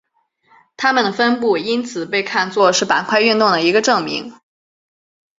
[0.77, 4.33] 它们的分布因此被看作是板块运动的一个证明。